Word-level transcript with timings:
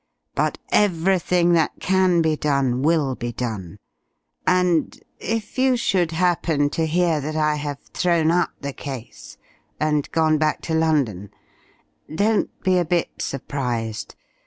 But 0.33 0.57
everything 0.71 1.53
that 1.53 1.73
can 1.79 2.23
be 2.23 2.35
done, 2.35 2.81
will 2.81 3.13
be 3.13 3.31
done. 3.31 3.77
And 4.47 4.99
if 5.19 5.59
you 5.59 5.77
should 5.77 6.09
happen 6.09 6.71
to 6.71 6.87
hear 6.87 7.21
that 7.21 7.35
I 7.35 7.53
have 7.57 7.77
thrown 7.93 8.31
up 8.31 8.49
the 8.61 8.73
case, 8.73 9.37
and 9.79 10.11
gone 10.11 10.39
back 10.39 10.61
to 10.63 10.73
London, 10.73 11.29
don't 12.15 12.49
be 12.63 12.79
a 12.79 12.83
bit 12.85 13.09
surprised. 13.21 14.15